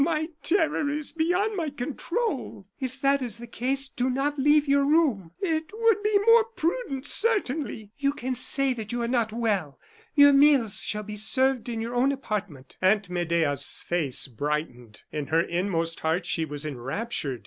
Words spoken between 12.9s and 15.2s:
Medea's face brightened.